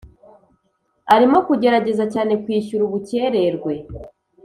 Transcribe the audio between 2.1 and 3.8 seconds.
cyane kwishyura ubukererwe.